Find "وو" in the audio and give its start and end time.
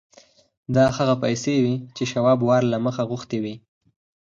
3.43-3.55